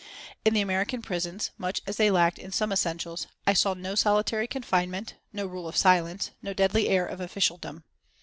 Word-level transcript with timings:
In 0.43 0.55
the 0.55 0.61
American 0.61 1.03
prisons, 1.03 1.51
much 1.59 1.79
as 1.85 1.97
they 1.97 2.09
lacked 2.09 2.39
in 2.39 2.51
some 2.51 2.71
essentials, 2.73 3.27
I 3.45 3.53
saw 3.53 3.75
no 3.75 3.93
solitary 3.93 4.47
confinement, 4.47 5.13
no 5.31 5.45
rule 5.45 5.67
of 5.67 5.77
silence, 5.77 6.31
no 6.41 6.53
deadly 6.55 6.89
air 6.89 7.05
of 7.05 7.21
officialdom. 7.21 7.83